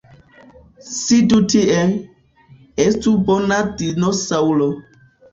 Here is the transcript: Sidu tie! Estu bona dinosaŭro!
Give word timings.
Sidu 0.91 1.37
tie! 1.53 1.83
Estu 2.85 3.13
bona 3.27 3.59
dinosaŭro! 3.83 4.71